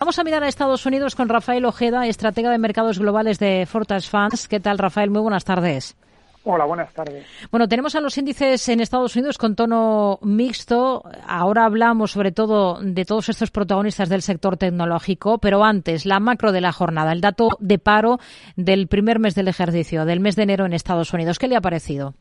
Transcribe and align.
Vamos 0.00 0.18
a 0.18 0.24
mirar 0.24 0.42
a 0.42 0.48
Estados 0.48 0.86
Unidos 0.86 1.14
con 1.14 1.28
Rafael 1.28 1.62
Ojeda, 1.66 2.06
estratega 2.06 2.50
de 2.50 2.56
mercados 2.56 2.98
globales 2.98 3.38
de 3.38 3.66
Fortas 3.66 4.08
Funds. 4.08 4.48
¿Qué 4.48 4.58
tal, 4.58 4.78
Rafael? 4.78 5.10
Muy 5.10 5.20
buenas 5.20 5.44
tardes. 5.44 5.94
Hola, 6.42 6.64
buenas 6.64 6.90
tardes. 6.94 7.26
Bueno, 7.50 7.68
tenemos 7.68 7.94
a 7.94 8.00
los 8.00 8.16
índices 8.16 8.66
en 8.70 8.80
Estados 8.80 9.14
Unidos 9.14 9.36
con 9.36 9.54
tono 9.54 10.18
mixto. 10.22 11.02
Ahora 11.28 11.66
hablamos 11.66 12.12
sobre 12.12 12.32
todo 12.32 12.80
de 12.80 13.04
todos 13.04 13.28
estos 13.28 13.50
protagonistas 13.50 14.08
del 14.08 14.22
sector 14.22 14.56
tecnológico, 14.56 15.36
pero 15.36 15.62
antes, 15.62 16.06
la 16.06 16.18
macro 16.18 16.50
de 16.50 16.62
la 16.62 16.72
jornada, 16.72 17.12
el 17.12 17.20
dato 17.20 17.50
de 17.60 17.78
paro 17.78 18.20
del 18.56 18.88
primer 18.88 19.18
mes 19.18 19.34
del 19.34 19.48
ejercicio, 19.48 20.06
del 20.06 20.20
mes 20.20 20.34
de 20.34 20.44
enero 20.44 20.64
en 20.64 20.72
Estados 20.72 21.12
Unidos. 21.12 21.38
¿Qué 21.38 21.46
le 21.46 21.56
ha 21.56 21.60
parecido? 21.60 22.14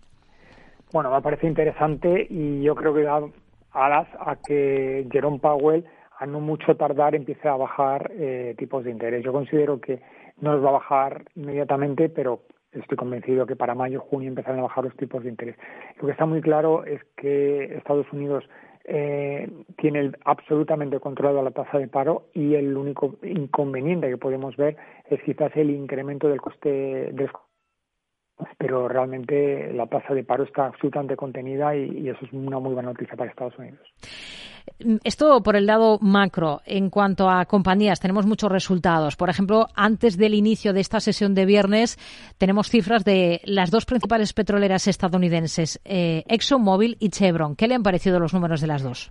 Bueno, 0.91 1.11
me 1.11 1.21
parece 1.21 1.47
interesante 1.47 2.27
y 2.29 2.61
yo 2.61 2.75
creo 2.75 2.93
que 2.93 3.03
da 3.03 3.21
alas 3.71 4.09
a 4.19 4.35
que 4.35 5.07
Jerome 5.09 5.39
Powell 5.39 5.85
a 6.19 6.25
no 6.25 6.41
mucho 6.41 6.75
tardar 6.75 7.15
empiece 7.15 7.47
a 7.47 7.55
bajar 7.55 8.11
eh, 8.13 8.53
tipos 8.57 8.83
de 8.83 8.91
interés. 8.91 9.23
Yo 9.23 9.31
considero 9.31 9.79
que 9.79 10.01
no 10.41 10.53
los 10.53 10.63
va 10.63 10.69
a 10.69 10.73
bajar 10.73 11.23
inmediatamente, 11.35 12.09
pero 12.09 12.41
estoy 12.73 12.97
convencido 12.97 13.45
que 13.45 13.55
para 13.55 13.73
mayo, 13.73 14.01
junio 14.01 14.27
empezarán 14.27 14.59
a 14.59 14.63
bajar 14.63 14.83
los 14.83 14.95
tipos 14.97 15.23
de 15.23 15.29
interés. 15.29 15.55
Lo 15.99 16.05
que 16.05 16.11
está 16.11 16.25
muy 16.25 16.41
claro 16.41 16.83
es 16.83 17.01
que 17.15 17.77
Estados 17.77 18.05
Unidos 18.11 18.43
eh, 18.83 19.49
tiene 19.77 20.11
absolutamente 20.25 20.99
controlado 20.99 21.41
la 21.41 21.51
tasa 21.51 21.77
de 21.77 21.87
paro 21.87 22.25
y 22.33 22.55
el 22.55 22.75
único 22.75 23.15
inconveniente 23.23 24.09
que 24.09 24.17
podemos 24.17 24.57
ver 24.57 24.75
es 25.09 25.21
quizás 25.23 25.55
el 25.55 25.69
incremento 25.69 26.27
del 26.27 26.41
coste 26.41 27.11
del 27.13 27.29
pero 28.57 28.87
realmente 28.87 29.71
la 29.73 29.87
tasa 29.87 30.13
de 30.13 30.23
paro 30.23 30.43
está 30.43 30.67
absolutamente 30.67 31.15
contenida 31.15 31.75
y, 31.75 32.09
eso 32.09 32.25
es 32.25 32.33
una 32.33 32.59
muy 32.59 32.73
buena 32.73 32.89
noticia 32.89 33.15
para 33.15 33.29
Estados 33.29 33.57
Unidos. 33.57 33.79
Esto 35.03 35.41
por 35.41 35.55
el 35.55 35.65
lado 35.65 35.97
macro. 35.99 36.61
En 36.65 36.89
cuanto 36.89 37.29
a 37.29 37.45
compañías, 37.45 37.99
tenemos 37.99 38.25
muchos 38.25 38.51
resultados. 38.51 39.15
Por 39.15 39.29
ejemplo, 39.29 39.67
antes 39.75 40.17
del 40.17 40.33
inicio 40.33 40.73
de 40.73 40.81
esta 40.81 40.99
sesión 40.99 41.33
de 41.33 41.45
viernes, 41.45 41.97
tenemos 42.37 42.69
cifras 42.69 43.03
de 43.03 43.41
las 43.45 43.71
dos 43.71 43.85
principales 43.85 44.33
petroleras 44.33 44.87
estadounidenses, 44.87 45.81
eh, 45.85 46.23
ExxonMobil 46.27 46.97
y 46.99 47.09
Chevron. 47.09 47.55
¿Qué 47.55 47.67
le 47.67 47.75
han 47.75 47.83
parecido 47.83 48.19
los 48.19 48.33
números 48.33 48.61
de 48.61 48.67
las 48.67 48.83
dos? 48.83 49.09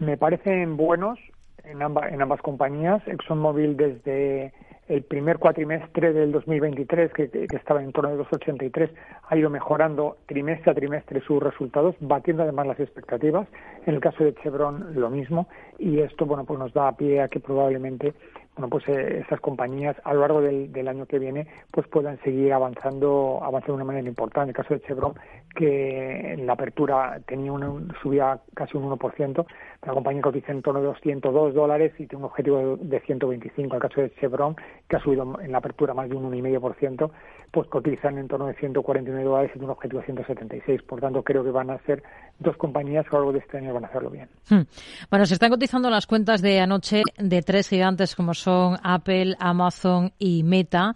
Me 0.00 0.16
parecen 0.16 0.76
buenos 0.76 1.18
en, 1.64 1.82
en 1.82 2.22
ambas 2.22 2.40
compañías. 2.40 3.02
ExxonMobil 3.06 3.76
desde 3.76 4.52
el 4.88 5.02
primer 5.02 5.38
cuatrimestre 5.38 6.12
del 6.12 6.30
2023, 6.32 7.12
que, 7.12 7.28
que 7.28 7.56
estaba 7.56 7.82
en 7.82 7.92
torno 7.92 8.10
de 8.10 8.22
2,83, 8.22 8.90
ha 9.28 9.36
ido 9.36 9.50
mejorando 9.50 10.18
trimestre 10.26 10.70
a 10.70 10.74
trimestre 10.74 11.20
sus 11.22 11.42
resultados, 11.42 11.96
batiendo 12.00 12.44
además 12.44 12.68
las 12.68 12.80
expectativas. 12.80 13.48
En 13.84 13.94
el 13.94 14.00
caso 14.00 14.22
de 14.22 14.34
Chevron, 14.34 14.94
lo 14.94 15.10
mismo. 15.10 15.48
Y 15.78 16.00
esto, 16.00 16.24
bueno, 16.24 16.44
pues 16.44 16.58
nos 16.58 16.72
da 16.72 16.96
pie 16.96 17.20
a 17.20 17.28
que 17.28 17.40
probablemente 17.40 18.14
bueno, 18.56 18.70
pues 18.70 18.88
eh, 18.88 19.22
esas 19.26 19.38
compañías 19.40 19.96
a 20.02 20.14
lo 20.14 20.20
largo 20.20 20.40
del, 20.40 20.88
año 20.88 21.04
que 21.04 21.18
viene 21.18 21.46
pues 21.70 21.86
puedan 21.88 22.18
seguir 22.22 22.54
avanzando, 22.54 23.38
avanzando 23.42 23.74
de 23.74 23.82
una 23.82 23.84
manera 23.84 24.08
importante. 24.08 24.44
En 24.44 24.48
el 24.48 24.54
caso 24.54 24.74
de 24.74 24.80
Chevron, 24.80 25.14
que 25.54 26.32
en 26.32 26.46
la 26.46 26.54
apertura 26.54 27.20
tenía 27.26 27.52
una 27.52 27.70
subida 28.02 28.40
casi 28.54 28.78
un 28.78 28.90
1%, 28.90 29.46
la 29.84 29.92
compañía 29.92 30.22
cotiza 30.22 30.52
en 30.52 30.62
torno 30.62 30.80
de 30.80 30.86
202 30.86 31.54
dólares 31.54 31.92
y 31.98 32.06
tiene 32.06 32.24
un 32.24 32.30
objetivo 32.30 32.76
de 32.80 33.00
125. 33.00 33.68
En 33.68 33.74
el 33.74 33.88
caso 33.88 34.00
de 34.00 34.14
Chevron, 34.14 34.56
que 34.88 34.96
ha 34.96 35.00
subido 35.00 35.38
en 35.40 35.52
la 35.52 35.58
apertura 35.58 35.92
más 35.92 36.08
de 36.08 36.16
un 36.16 36.32
1,5%, 36.32 37.10
pues 37.50 37.68
cotizan 37.68 38.16
en 38.16 38.26
torno 38.26 38.46
de 38.46 38.54
149 38.54 39.22
dólares 39.22 39.50
y 39.50 39.58
tiene 39.58 39.66
un 39.66 39.72
objetivo 39.72 40.00
de 40.00 40.06
176. 40.06 40.82
Por 40.82 41.00
tanto, 41.00 41.22
creo 41.22 41.44
que 41.44 41.50
van 41.50 41.70
a 41.70 41.78
ser 41.80 42.02
dos 42.38 42.56
compañías 42.56 43.04
que 43.08 43.16
a 43.16 43.18
lo 43.18 43.26
largo 43.26 43.32
de 43.32 43.38
este 43.40 43.58
año 43.58 43.74
van 43.74 43.84
a 43.84 43.88
hacerlo 43.88 44.10
bien. 44.10 44.28
Hmm. 44.48 44.62
Bueno, 45.10 45.26
se 45.26 45.34
están 45.34 45.50
cotizando 45.50 45.90
las 45.90 46.06
cuentas 46.06 46.40
de 46.40 46.60
anoche 46.60 47.02
de 47.18 47.42
tres 47.42 47.68
gigantes 47.68 48.14
como 48.14 48.34
son 48.34 48.45
Apple, 48.82 49.36
Amazon 49.38 50.12
y 50.18 50.42
Meta. 50.42 50.94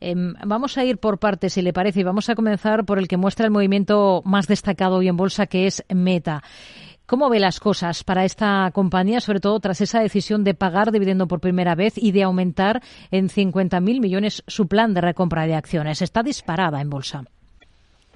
Em, 0.00 0.34
vamos 0.44 0.78
a 0.78 0.84
ir 0.84 0.98
por 0.98 1.18
partes, 1.18 1.54
si 1.54 1.62
le 1.62 1.72
parece, 1.72 2.00
y 2.00 2.04
vamos 2.04 2.28
a 2.30 2.34
comenzar 2.34 2.84
por 2.84 2.98
el 2.98 3.08
que 3.08 3.16
muestra 3.16 3.46
el 3.46 3.52
movimiento 3.52 4.22
más 4.24 4.46
destacado 4.46 4.96
hoy 4.96 5.08
en 5.08 5.16
bolsa, 5.16 5.46
que 5.46 5.66
es 5.66 5.84
Meta. 5.94 6.42
¿Cómo 7.10 7.28
ve 7.28 7.40
las 7.40 7.58
cosas 7.58 8.04
para 8.04 8.24
esta 8.24 8.70
compañía, 8.72 9.18
sobre 9.20 9.40
todo 9.40 9.58
tras 9.58 9.80
esa 9.80 10.00
decisión 10.00 10.44
de 10.44 10.54
pagar 10.54 10.92
dividendo 10.92 11.26
por 11.26 11.40
primera 11.40 11.74
vez 11.74 11.98
y 11.98 12.12
de 12.12 12.22
aumentar 12.22 12.82
en 13.10 13.28
50.000 13.28 14.00
millones 14.00 14.44
su 14.46 14.68
plan 14.68 14.94
de 14.94 15.00
recompra 15.00 15.46
de 15.48 15.56
acciones? 15.56 16.02
Está 16.02 16.22
disparada 16.22 16.80
en 16.80 16.88
bolsa. 16.88 17.24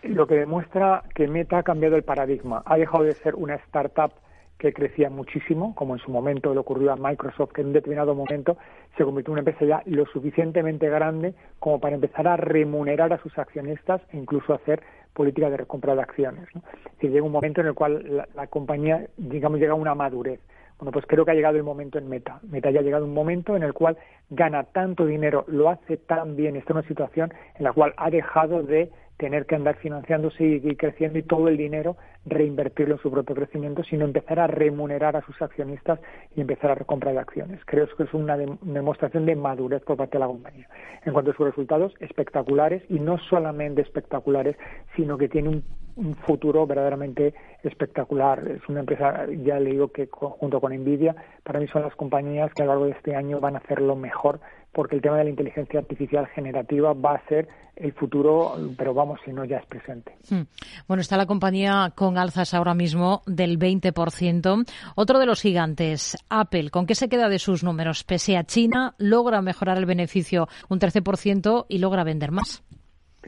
Lo 0.05 0.28
que 0.28 0.37
demuestra 0.37 1.03
que 1.12 1.27
Meta 1.27 1.59
ha 1.59 1.62
cambiado 1.65 1.97
el 1.97 2.05
paradigma. 2.05 2.62
Ha 2.67 2.77
dejado 2.77 3.03
de 3.03 3.15
ser 3.15 3.34
una 3.34 3.56
startup 3.56 4.12
que 4.59 4.72
crecía 4.72 5.10
muchísimo, 5.10 5.75
como 5.75 5.94
en 5.94 6.00
su 6.00 6.10
momento 6.10 6.54
le 6.54 6.60
ocurrió 6.60 6.92
a 6.92 6.97
Microsoft, 6.97 7.53
que 7.53 7.60
en 7.60 7.69
un 7.69 7.72
determinado 7.72 8.15
momento 8.15 8.56
se 8.97 9.04
convirtió 9.04 9.31
en 9.31 9.41
una 9.41 9.41
empresa 9.41 9.65
ya 9.65 9.82
lo 9.87 10.06
suficientemente 10.06 10.88
grande 10.88 11.34
como 11.59 11.81
para 11.81 11.94
empezar 11.94 12.28
a 12.28 12.37
remunerar 12.37 13.12
a 13.12 13.19
sus 13.19 13.37
accionistas 13.38 14.00
e 14.12 14.16
incluso 14.16 14.54
hacer 14.54 14.82
política 15.12 15.48
de 15.50 15.56
recompra 15.56 15.94
de 15.94 16.03
acciones. 16.03 16.48
¿no? 16.54 16.62
Es 17.00 17.10
llega 17.10 17.25
un 17.25 17.32
momento 17.32 17.60
en 17.60 17.69
el 17.69 17.75
cual 17.75 18.26
la, 18.34 18.47
compañía, 18.48 19.06
digamos, 19.16 19.59
llega 19.59 19.72
a 19.72 19.76
una 19.76 19.94
madurez. 19.94 20.41
Bueno, 20.78 20.91
pues 20.91 21.06
creo 21.06 21.25
que 21.25 21.31
ha 21.31 21.34
llegado 21.34 21.56
el 21.56 21.62
momento 21.62 21.98
en 21.98 22.09
Meta. 22.09 22.41
Meta 22.43 22.70
ya 22.70 22.81
ha 22.81 22.82
llegado 22.82 23.04
un 23.04 23.14
momento 23.14 23.54
en 23.54 23.62
el 23.62 23.72
cual 23.72 23.97
gana 24.28 24.64
tanto 24.64 25.06
dinero, 25.06 25.44
lo 25.47 25.69
hace 25.69 25.97
tan 25.97 26.34
bien, 26.34 26.56
está 26.56 26.72
en 26.72 26.78
una 26.78 26.88
situación 26.88 27.32
en 27.56 27.64
la 27.64 27.72
cual 27.72 27.94
ha 27.97 28.10
dejado 28.10 28.62
de 28.62 28.91
tener 29.16 29.47
que 29.47 29.54
andar 29.54 29.76
financiándose 29.76 30.44
y, 30.44 30.76
creciendo 30.76 31.19
y 31.19 31.22
todo 31.22 31.48
el 31.48 31.56
dinero 31.56 31.97
reinvertirlo 32.26 32.94
en 32.94 33.00
su 33.00 33.10
propio 33.10 33.34
crecimiento, 33.34 33.84
sino 33.84 34.04
empezar 34.04 34.41
a 34.41 34.47
remunerar 34.47 35.16
a 35.16 35.22
sus 35.22 35.41
accionistas 35.41 36.00
y 36.34 36.41
empezar 36.41 36.70
a 36.70 36.75
recomprar 36.75 37.14
de 37.14 37.20
acciones. 37.20 37.60
Creo 37.64 37.86
que 37.97 38.02
es 38.02 38.14
una, 38.14 38.36
demostración 38.36 39.26
de 39.26 39.36
madurez 39.36 39.82
por 39.82 39.97
parte 39.97 40.19
de 40.19 40.20
la 40.20 40.26
compañía. 40.26 40.69
En 41.04 41.12
cuanto 41.12 41.30
a 41.30 41.34
sus 41.34 41.47
resultados, 41.47 41.94
espectaculares 42.00 42.82
y 42.88 42.98
no 42.98 43.19
solamente 43.19 43.82
espectaculares, 43.82 44.56
sino 44.97 45.16
que 45.16 45.28
tiene 45.28 45.48
un, 45.50 45.64
un 45.96 46.16
futuro 46.16 46.66
verdaderamente 46.66 47.34
espectacular. 47.62 48.46
Es 48.48 48.69
una 48.69 48.81
empresa, 48.81 49.26
ya 49.44 49.60
le 49.60 49.70
digo 49.70 49.88
que 49.88 50.08
junto 50.10 50.60
con 50.60 50.75
Nvidia, 50.75 51.14
para 51.42 51.60
mí 51.60 51.69
son 51.69 51.82
las 51.82 51.94
compañías 51.94 52.52
que 52.54 52.62
a 52.62 52.66
lo 52.66 52.72
largo 52.72 52.86
de 52.86 52.92
este 52.92 53.14
año 53.14 53.38
van 53.38 53.54
a 53.54 53.58
hacerlo 53.58 53.94
mejor 53.96 54.41
porque 54.75 54.97
el 54.97 55.03
tema 55.03 55.19
de 55.19 55.25
la 55.25 55.31
inteligencia 55.31 55.81
artificial 55.81 56.27
generativa 56.29 56.93
va 56.93 57.15
a 57.15 57.29
ser 57.29 57.49
el 57.77 57.93
futuro, 57.93 58.55
pero 58.77 58.95
vamos, 58.95 59.21
si 59.25 59.33
no 59.33 59.45
ya 59.45 59.59
es 59.59 59.67
presente. 59.67 60.12
Hmm. 60.31 60.43
Bueno, 60.87 61.01
está 61.01 61.17
la 61.17 61.27
compañía 61.27 61.93
con 61.95 62.19
alzas 62.19 62.55
ahora 62.55 62.75
mismo 62.75 63.23
del 63.27 63.59
20%. 63.59 64.65
Otro 64.95 65.19
de 65.19 65.27
los 65.27 65.41
gigantes, 65.41 66.17
Apple, 66.29 66.71
¿con 66.71 66.87
qué 66.87 66.95
se 66.95 67.09
queda 67.09 67.29
de 67.29 67.39
sus 67.39 67.65
números? 67.65 68.05
Pese 68.05 68.37
a 68.37 68.45
China, 68.45 68.95
logra 68.99 69.43
mejorar 69.43 69.79
el 69.79 69.87
beneficio 69.87 70.47
un 70.69 70.79
13% 70.79 71.67
y 71.69 71.79
logra 71.79 72.05
vender 72.05 72.31
más. 72.31 72.62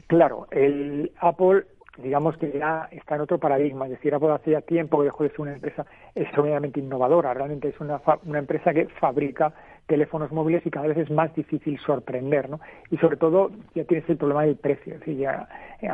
Claro, 0.07 0.47
el 0.51 1.11
Apple 1.19 1.65
digamos 1.97 2.37
que 2.37 2.51
ya 2.51 2.87
está 2.91 3.15
en 3.15 3.21
otro 3.21 3.37
paradigma, 3.37 3.85
es 3.85 3.91
decir, 3.91 4.13
Apple 4.13 4.31
hace 4.31 4.51
ya 4.51 4.61
tiempo 4.61 4.99
que 4.99 5.05
dejó 5.05 5.23
de 5.23 5.29
ser 5.29 5.41
una 5.41 5.53
empresa 5.53 5.85
extremadamente 6.15 6.79
innovadora, 6.79 7.33
realmente 7.33 7.69
es 7.69 7.79
una, 7.79 8.01
una 8.25 8.39
empresa 8.39 8.73
que 8.73 8.87
fabrica 8.99 9.53
teléfonos 9.87 10.31
móviles 10.31 10.65
y 10.65 10.69
cada 10.69 10.87
vez 10.87 10.97
es 10.97 11.09
más 11.09 11.33
difícil 11.33 11.79
sorprender, 11.79 12.49
¿no? 12.49 12.59
Y 12.91 12.97
sobre 12.97 13.17
todo 13.17 13.51
ya 13.73 13.85
tienes 13.85 14.07
el 14.09 14.17
problema 14.17 14.43
del 14.43 14.57
precio, 14.57 14.93
es 14.93 14.99
decir, 14.99 15.17
ya, 15.17 15.47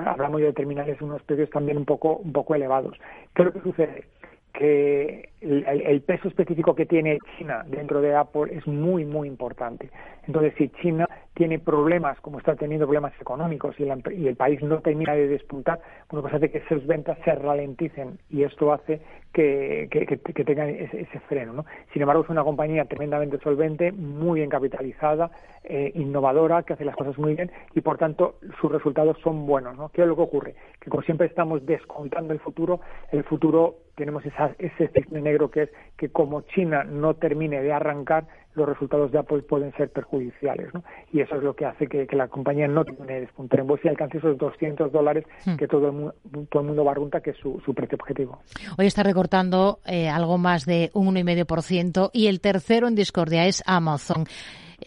hablamos 0.05 0.41
de 0.41 0.53
terminales 0.53 1.01
unos 1.01 1.21
precios 1.23 1.49
también 1.49 1.77
un 1.77 1.85
poco 1.85 2.17
un 2.17 2.33
poco 2.33 2.55
elevados. 2.55 2.97
¿Qué 3.33 3.43
es 3.43 3.45
lo 3.45 3.53
que 3.53 3.61
sucede? 3.61 4.05
que 4.53 5.29
el, 5.43 6.01
peso 6.01 6.27
específico 6.27 6.75
que 6.75 6.85
tiene 6.85 7.19
China 7.37 7.63
dentro 7.67 8.01
de 8.01 8.15
Apple 8.15 8.55
es 8.55 8.65
muy, 8.67 9.05
muy 9.05 9.27
importante. 9.27 9.89
Entonces, 10.25 10.53
si 10.57 10.69
China 10.81 11.07
tiene 11.33 11.59
problemas, 11.59 12.19
como 12.21 12.39
está 12.39 12.55
teniendo 12.55 12.85
problemas 12.85 13.13
económicos 13.19 13.75
y, 13.79 13.83
el 13.83 14.35
país 14.35 14.61
no 14.61 14.79
termina 14.79 15.13
de 15.13 15.27
despuntar, 15.27 15.79
bueno, 16.09 16.21
pues 16.21 16.33
hace 16.33 16.49
que 16.49 16.61
sus 16.69 16.85
ventas 16.87 17.17
se 17.25 17.35
ralenticen 17.35 18.19
y 18.29 18.43
esto 18.43 18.71
hace 18.71 19.01
que, 19.33 19.87
que, 19.89 20.43
tengan 20.45 20.69
ese, 20.69 21.19
freno. 21.27 21.53
¿no? 21.53 21.65
Sin 21.91 22.01
embargo, 22.01 22.23
es 22.23 22.29
una 22.29 22.43
compañía 22.43 22.85
tremendamente 22.85 23.39
solvente, 23.39 23.91
muy 23.91 24.39
bien 24.39 24.49
capitalizada, 24.49 25.31
eh, 25.63 25.91
innovadora, 25.95 26.63
que 26.63 26.73
hace 26.73 26.85
las 26.85 26.95
cosas 26.95 27.17
muy 27.17 27.35
bien 27.35 27.51
y, 27.73 27.81
por 27.81 27.97
tanto, 27.97 28.35
sus 28.61 28.71
resultados 28.71 29.17
son 29.23 29.45
buenos. 29.45 29.75
¿no? 29.75 29.89
¿Qué 29.89 30.03
es 30.03 30.07
lo 30.07 30.15
que 30.15 30.21
ocurre? 30.21 30.55
Que 30.79 30.89
como 30.89 31.03
siempre 31.03 31.27
estamos 31.27 31.65
descontando 31.65 32.33
el 32.33 32.39
futuro, 32.39 32.79
el 33.11 33.23
futuro 33.23 33.82
tenemos 33.95 34.25
esa, 34.25 34.55
ese 34.57 34.87
cisne 34.89 35.21
negro 35.21 35.51
que 35.51 35.63
es 35.63 35.69
que 35.97 36.09
como 36.09 36.41
China 36.41 36.83
no 36.83 37.13
termine 37.13 37.61
de 37.61 37.71
arrancar, 37.71 38.25
los 38.55 38.67
resultados 38.67 39.11
de 39.11 39.19
Apple 39.19 39.41
pueden 39.41 39.73
ser 39.73 39.89
perjudiciales. 39.89 40.73
¿no? 40.73 40.83
Y 41.11 41.21
eso 41.21 41.35
es 41.35 41.43
lo 41.43 41.55
que 41.55 41.65
hace 41.65 41.87
que, 41.87 42.07
la 42.11 42.27
compañía 42.27 42.67
no 42.67 42.85
termine 42.85 43.13
de 43.13 43.21
despuntar 43.21 43.59
en 43.59 43.67
bolsa 43.67 43.87
y 43.87 43.89
alcance 43.89 44.17
esos 44.19 44.37
200 44.37 44.91
dólares 44.91 45.25
hmm. 45.45 45.55
que 45.55 45.67
todo 45.67 45.87
el, 45.87 45.93
mundo, 45.93 46.15
todo 46.49 46.61
el 46.61 46.67
mundo 46.67 46.83
barrunta, 46.83 47.21
que 47.21 47.31
es 47.31 47.37
su, 47.37 47.59
precio 47.73 47.97
objetivo. 47.99 48.39
Hoy 48.77 48.85
está 48.85 49.01
recortando 49.03 49.79
eh, 49.85 50.09
algo 50.09 50.37
más 50.37 50.65
de 50.65 50.91
un 50.93 51.15
1,5% 51.15 52.11
y 52.13 52.27
el 52.27 52.39
tercero 52.39 52.87
en 52.87 52.95
discordia 52.95 53.45
es 53.47 53.63
Amazon. 53.65 54.25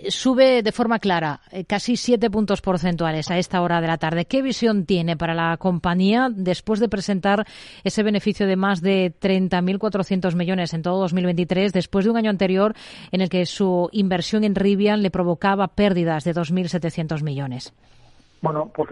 Sube 0.08 0.62
de 0.62 0.72
forma 0.72 0.98
clara, 0.98 1.40
eh, 1.50 1.64
casi 1.64 1.96
siete 1.96 2.30
puntos 2.30 2.60
porcentuales 2.60 3.30
a 3.30 3.38
esta 3.38 3.60
hora 3.62 3.80
de 3.80 3.86
la 3.86 3.98
tarde. 3.98 4.24
¿Qué 4.24 4.42
visión 4.42 4.86
tiene 4.86 5.16
para 5.16 5.34
la 5.34 5.56
compañía 5.56 6.28
después 6.30 6.80
de 6.80 6.88
presentar 6.88 7.44
ese 7.84 8.02
beneficio 8.02 8.46
de 8.46 8.56
más 8.56 8.82
de 8.82 9.12
30.400 9.20 10.34
millones 10.34 10.74
en 10.74 10.82
todo 10.82 11.00
2023, 11.00 11.72
después 11.72 12.04
de 12.04 12.10
un 12.10 12.16
año 12.16 12.30
anterior 12.30 12.74
en 13.12 13.20
el 13.20 13.28
que 13.28 13.46
su 13.46 13.88
inversión 13.92 14.44
en 14.44 14.54
Rivian 14.54 15.02
le 15.02 15.10
provocaba 15.10 15.68
pérdidas 15.68 16.24
de 16.24 16.34
2.700 16.34 17.22
millones? 17.22 17.74
Bueno, 18.42 18.70
pues 18.74 18.90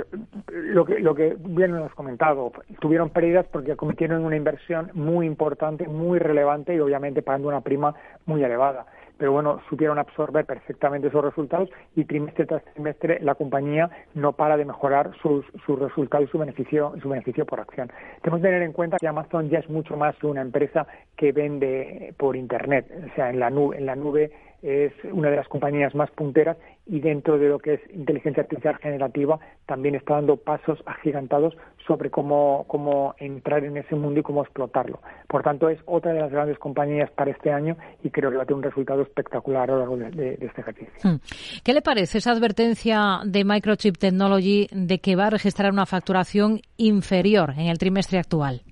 lo 0.51 0.85
que, 0.85 0.99
lo 1.01 1.15
que 1.15 1.37
bien 1.39 1.73
nos 1.73 1.85
has 1.85 1.95
comentado, 1.95 2.51
tuvieron 2.81 3.11
pérdidas 3.11 3.47
porque 3.53 3.77
cometieron 3.77 4.25
una 4.25 4.37
inversión 4.37 4.91
muy 4.95 5.27
importante, 5.27 5.87
muy 5.87 6.19
relevante 6.19 6.75
y 6.75 6.81
obviamente 6.81 7.23
pagando 7.23 7.49
una 7.49 7.61
prima 7.61 7.95
muy 8.27 8.43
elevada 8.43 8.87
pero 9.19 9.32
bueno, 9.32 9.61
supieron 9.69 9.99
absorber 9.99 10.44
perfectamente 10.44 11.08
esos 11.08 11.25
resultados 11.25 11.70
y 11.94 12.05
trimestre 12.05 12.46
tras 12.46 12.64
trimestre 12.75 13.19
la 13.20 13.34
compañía 13.34 13.90
no 14.14 14.32
para 14.32 14.56
de 14.56 14.64
mejorar 14.64 15.12
sus, 15.22 15.44
sus 15.64 15.78
resultados 15.78 16.28
y 16.28 16.31
su 16.31 16.38
beneficio, 16.38 16.94
su 17.00 17.08
beneficio 17.08 17.46
por 17.46 17.61
acción. 17.61 17.90
Tenemos 18.22 18.40
que 18.40 18.49
tener 18.49 18.62
en 18.62 18.72
cuenta 18.72 18.96
que 18.99 19.08
Amazon 19.08 19.49
ya 19.49 19.58
es 19.58 19.69
mucho 19.69 19.96
más 19.96 20.14
una 20.22 20.40
empresa 20.40 20.87
que 21.16 21.32
vende 21.32 22.14
por 22.16 22.37
Internet, 22.37 22.87
o 23.11 23.14
sea, 23.14 23.31
en 23.31 23.40
la 23.40 23.50
nube, 23.50 23.78
en 23.78 23.87
la 23.87 23.96
nube 23.96 24.31
es 24.62 24.93
una 25.12 25.28
de 25.28 25.37
las 25.37 25.46
compañías 25.49 25.94
más 25.94 26.10
punteras 26.12 26.56
y 26.86 27.00
dentro 27.00 27.38
de 27.38 27.48
lo 27.48 27.58
que 27.58 27.75
es 27.75 27.81
inteligencia 27.94 28.42
artificial 28.42 28.76
generativa 28.76 29.38
también 29.66 29.94
está 29.94 30.14
dando 30.14 30.36
pasos 30.36 30.78
agigantados 30.86 31.56
sobre 31.86 32.10
cómo, 32.10 32.64
cómo 32.66 33.14
entrar 33.19 33.64
en 33.64 33.76
ese 33.76 33.94
mundo 33.94 34.20
y 34.20 34.22
cómo 34.22 34.42
explotarlo. 34.42 35.00
Por 35.28 35.42
tanto, 35.42 35.69
es 35.69 35.78
otra 35.86 36.12
de 36.12 36.20
las 36.20 36.31
grandes 36.31 36.58
compañías 36.58 37.10
para 37.10 37.31
este 37.31 37.50
año 37.50 37.76
y 38.02 38.10
creo 38.10 38.31
que 38.31 38.36
va 38.36 38.42
a 38.42 38.46
tener 38.46 38.58
un 38.58 38.62
resultado 38.62 39.02
espectacular 39.02 39.70
a 39.70 39.75
lo 39.75 39.78
largo 39.78 39.96
de, 39.96 40.38
este 40.40 40.60
ejercicio. 40.60 40.92
Hmm. 41.02 41.16
¿Qué 41.62 41.72
le 41.72 41.82
parece 41.82 42.19
esa 42.19 42.32
advertencia 42.32 43.20
de 43.25 43.44
Microchip 43.44 43.96
Technology 43.96 44.69
de 44.72 44.98
que 44.98 45.16
va 45.16 45.26
a 45.26 45.31
registrar 45.31 45.72
una 45.72 45.86
facturación 45.86 46.60
inferior 46.76 47.50
en 47.50 47.66
el 47.66 47.78
trimestre 47.78 48.19
actual? 48.19 48.62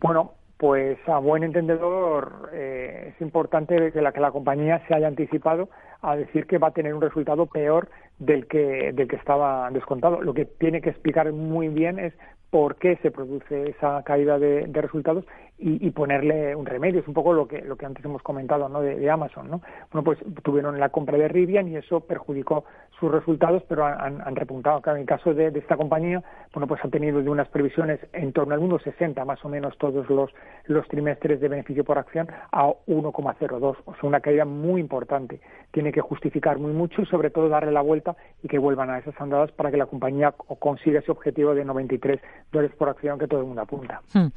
Bueno, 0.00 0.32
pues 0.58 0.98
a 1.06 1.18
buen 1.18 1.42
entendedor 1.42 2.50
eh, 2.52 3.12
es 3.14 3.20
importante 3.20 3.92
que 3.92 4.00
la, 4.00 4.12
que 4.12 4.20
la 4.20 4.30
compañía 4.30 4.82
se 4.88 4.94
haya 4.94 5.06
anticipado 5.06 5.68
a 6.00 6.16
decir 6.16 6.46
que 6.46 6.58
va 6.58 6.68
a 6.68 6.72
tener 6.72 6.94
un 6.94 7.00
resultado 7.00 7.46
peor 7.46 7.88
del 8.18 8.46
que, 8.46 8.92
del 8.92 9.08
que 9.08 9.16
estaba 9.16 9.70
descontado. 9.70 10.22
Lo 10.22 10.32
que 10.32 10.46
tiene 10.46 10.80
que 10.80 10.90
explicar 10.90 11.30
muy 11.32 11.68
bien 11.68 11.98
es 11.98 12.14
por 12.50 12.76
qué 12.76 12.96
se 13.02 13.10
produce 13.10 13.70
esa 13.70 14.02
caída 14.04 14.38
de, 14.38 14.66
resultados 14.72 15.24
y, 15.58 15.90
ponerle 15.90 16.54
un 16.54 16.66
remedio. 16.66 17.00
Es 17.00 17.08
un 17.08 17.14
poco 17.14 17.32
lo 17.32 17.48
que, 17.48 17.60
lo 17.60 17.76
que 17.76 17.86
antes 17.86 18.04
hemos 18.04 18.22
comentado 18.22 18.68
¿no? 18.68 18.80
de, 18.80 19.10
Amazon. 19.10 19.50
¿no? 19.50 19.62
Bueno, 19.92 20.04
pues 20.04 20.18
tuvieron 20.42 20.78
la 20.78 20.90
compra 20.90 21.18
de 21.18 21.28
Rivian 21.28 21.68
y 21.68 21.76
eso 21.76 22.00
perjudicó 22.00 22.64
sus 22.98 23.10
resultados, 23.10 23.62
pero 23.68 23.84
han, 23.84 24.36
repuntado. 24.36 24.82
En 24.86 25.00
el 25.00 25.06
caso 25.06 25.34
de, 25.34 25.48
esta 25.48 25.76
compañía, 25.76 26.22
bueno, 26.52 26.66
pues 26.66 26.82
han 26.82 26.90
tenido 26.90 27.22
de 27.22 27.28
unas 27.28 27.48
previsiones 27.48 28.00
en 28.12 28.32
torno 28.32 28.54
al 28.54 28.60
1,60 28.60 29.24
más 29.24 29.44
o 29.44 29.48
menos 29.48 29.76
todos 29.78 30.08
los, 30.08 30.30
los 30.64 30.88
trimestres 30.88 31.40
de 31.40 31.48
beneficio 31.48 31.84
por 31.84 31.98
acción 31.98 32.28
a 32.52 32.66
1,02. 32.86 33.76
O 33.84 33.94
sea, 33.94 34.00
una 34.02 34.20
caída 34.20 34.44
muy 34.44 34.80
importante. 34.80 35.40
Tiene 35.72 35.92
que 35.92 36.00
justificar 36.00 36.58
muy 36.58 36.72
mucho 36.72 37.02
y 37.02 37.06
sobre 37.06 37.30
todo 37.30 37.48
darle 37.48 37.72
la 37.72 37.82
vuelta 37.82 38.16
y 38.42 38.48
que 38.48 38.58
vuelvan 38.58 38.90
a 38.90 38.98
esas 38.98 39.18
andadas 39.20 39.52
para 39.52 39.70
que 39.70 39.76
la 39.76 39.86
compañía 39.86 40.32
consiga 40.32 41.00
ese 41.00 41.12
objetivo 41.12 41.54
de 41.54 41.64
93 41.64 42.20
dólares 42.50 42.76
por 42.76 42.88
acción 42.88 43.18
que 43.18 43.28
todo 43.28 43.40
el 43.40 43.46
mundo 43.46 43.62
apunta. 43.62 44.00
Hmm. 44.12 44.28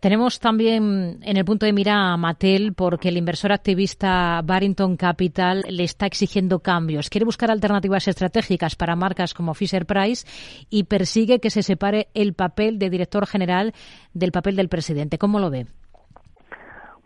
Tenemos 0.00 0.38
también 0.38 1.18
en 1.22 1.36
el 1.36 1.44
punto 1.44 1.66
de 1.66 1.72
mira 1.72 2.12
a 2.12 2.16
Mattel 2.16 2.72
porque 2.72 3.08
el 3.08 3.16
inversor 3.16 3.50
activista 3.50 4.40
Barrington 4.44 4.96
Capital 4.96 5.64
le 5.68 5.82
está 5.82 6.06
exigiendo 6.06 6.60
cambios. 6.60 7.10
Quiere 7.10 7.24
buscar 7.24 7.50
alternativas 7.50 8.06
estratégicas 8.06 8.76
para 8.76 8.94
marcas 8.94 9.34
como 9.34 9.54
Fisher 9.54 9.86
Price 9.86 10.24
y 10.70 10.84
persigue 10.84 11.40
que 11.40 11.50
se 11.50 11.64
separe 11.64 12.06
el 12.14 12.34
papel 12.34 12.78
de 12.78 12.90
director 12.90 13.26
general 13.26 13.72
del 14.14 14.30
papel 14.30 14.54
del 14.54 14.68
presidente. 14.68 15.18
¿Cómo 15.18 15.40
lo 15.40 15.50
ve? 15.50 15.66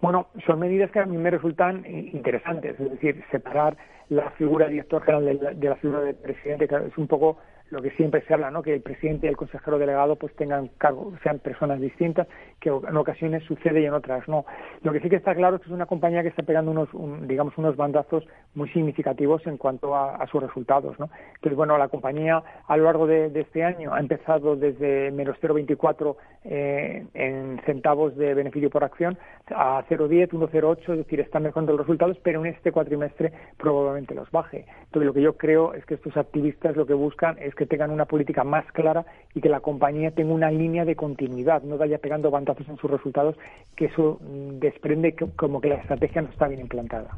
Bueno, 0.02 0.26
son 0.46 0.58
medidas 0.58 0.90
que 0.90 0.98
a 0.98 1.06
mí 1.06 1.16
me 1.16 1.30
resultan 1.30 1.86
interesantes, 1.86 2.78
es 2.78 2.90
decir, 2.90 3.24
separar 3.30 3.74
la 4.10 4.32
figura 4.32 4.66
de 4.66 4.72
director 4.72 5.02
general 5.02 5.58
de 5.58 5.68
la, 5.68 5.76
figura 5.76 6.00
del 6.00 6.16
presidente, 6.16 6.68
que 6.68 6.74
es 6.74 6.98
un 6.98 7.06
poco 7.06 7.38
lo 7.72 7.80
que 7.80 7.90
siempre 7.92 8.20
se 8.26 8.34
habla, 8.34 8.50
¿no? 8.50 8.62
que 8.62 8.74
el 8.74 8.82
presidente 8.82 9.26
y 9.26 9.30
el 9.30 9.36
consejero 9.36 9.78
delegado 9.78 10.16
pues 10.16 10.34
tengan 10.36 10.68
cargo, 10.76 11.14
sean 11.22 11.38
personas 11.38 11.80
distintas, 11.80 12.28
que 12.60 12.68
en 12.68 12.96
ocasiones 12.96 13.42
sucede 13.44 13.80
y 13.80 13.86
en 13.86 13.94
otras 13.94 14.28
no. 14.28 14.44
Lo 14.82 14.92
que 14.92 15.00
sí 15.00 15.08
que 15.08 15.16
está 15.16 15.34
claro 15.34 15.56
es 15.56 15.62
que 15.62 15.68
es 15.68 15.72
una 15.72 15.86
compañía 15.86 16.22
que 16.22 16.28
está 16.28 16.42
pegando 16.42 16.70
unos, 16.70 16.90
digamos, 17.26 17.56
unos 17.56 17.74
bandazos 17.74 18.24
muy 18.54 18.68
significativos 18.68 19.46
en 19.46 19.56
cuanto 19.56 19.96
a, 19.96 20.26
sus 20.30 20.42
resultados. 20.42 20.98
¿no? 20.98 21.08
Entonces, 21.34 21.56
bueno, 21.56 21.78
la 21.78 21.88
compañía 21.88 22.42
a 22.68 22.76
lo 22.76 22.84
largo 22.84 23.06
de, 23.06 23.32
este 23.40 23.64
año 23.64 23.94
ha 23.94 24.00
empezado 24.00 24.54
desde 24.54 25.10
menos 25.10 25.36
0,24 25.40 26.16
eh, 26.44 27.06
en 27.14 27.60
centavos 27.64 28.14
de 28.16 28.34
beneficio 28.34 28.68
por 28.68 28.84
acción 28.84 29.18
a 29.46 29.82
0,10, 29.88 30.30
1,08, 30.30 30.92
es 30.92 30.98
decir, 30.98 31.20
está 31.20 31.40
mejorando 31.40 31.72
los 31.72 31.86
resultados, 31.86 32.18
pero 32.22 32.44
en 32.44 32.52
este 32.52 32.70
cuatrimestre 32.70 33.32
probablemente 33.56 34.14
los 34.14 34.30
baje. 34.30 34.66
Entonces, 34.84 35.06
lo 35.06 35.14
que 35.14 35.22
yo 35.22 35.36
creo 35.38 35.72
es 35.72 35.84
que 35.86 35.94
estos 35.94 36.16
activistas 36.16 36.76
lo 36.76 36.86
que 36.86 36.94
buscan 36.94 37.36
es 37.38 37.54
que 37.54 37.61
que 37.62 37.66
tengan 37.66 37.92
una 37.92 38.06
política 38.06 38.42
más 38.42 38.64
clara 38.72 39.04
y 39.34 39.40
que 39.40 39.48
la 39.48 39.60
compañía 39.60 40.10
tenga 40.10 40.34
una 40.34 40.50
línea 40.50 40.84
de 40.84 40.96
continuidad, 40.96 41.62
no 41.62 41.78
vaya 41.78 41.98
pegando 41.98 42.28
bandazos 42.28 42.68
en 42.68 42.76
sus 42.76 42.90
resultados, 42.90 43.36
que 43.76 43.84
eso 43.84 44.18
mm, 44.20 44.58
desprende 44.58 45.14
como 45.36 45.60
que 45.60 45.68
la 45.68 45.76
estrategia 45.76 46.22
no 46.22 46.28
está 46.28 46.48
bien 46.48 46.60
implantada. 46.60 47.10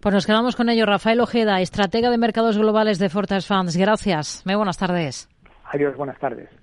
Pues 0.00 0.12
nos 0.12 0.26
quedamos 0.26 0.56
con 0.56 0.68
ello. 0.68 0.86
Rafael 0.86 1.20
Ojeda, 1.20 1.60
estratega 1.60 2.10
de 2.10 2.18
mercados 2.18 2.58
globales 2.58 2.98
de 2.98 3.08
Fortas 3.08 3.46
Funds. 3.46 3.76
Gracias. 3.76 4.42
Muy 4.44 4.56
buenas 4.56 4.76
tardes. 4.76 5.28
Adiós, 5.72 5.96
buenas 5.96 6.18
tardes. 6.18 6.48